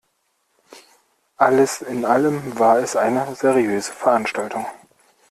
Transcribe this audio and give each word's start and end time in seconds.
Alles 1.37 1.83
in 1.83 2.05
allem 2.05 2.57
war 2.57 2.77
es 2.79 2.95
eine 2.95 3.35
seriöse 3.35 3.91
Veranstaltung. 3.91 4.65